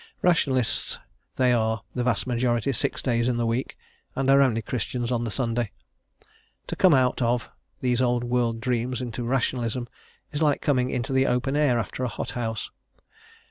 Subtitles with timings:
[0.23, 0.97] Rationalists
[1.35, 3.77] they are, the vast majority, six days in the week,
[4.15, 5.69] and are only Christians on the Sunday.
[6.65, 9.87] To come out of, these old world dreams into Rationalism
[10.31, 12.71] is like coming into the open air after a hothouse.